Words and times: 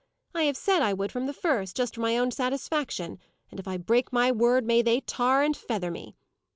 I 0.33 0.45
have 0.45 0.57
said 0.57 0.81
I 0.81 0.93
would 0.93 1.11
from 1.11 1.27
the 1.27 1.31
first, 1.33 1.75
just 1.75 1.93
for 1.93 2.01
my 2.01 2.17
own 2.17 2.31
satisfaction: 2.31 3.19
and 3.51 3.59
if 3.59 3.67
I 3.67 3.77
break 3.77 4.11
my 4.11 4.31
word, 4.31 4.65
may 4.65 4.81
they 4.81 5.01
tar 5.01 5.43
and 5.43 5.55
feather 5.55 5.91
me! 5.91 6.15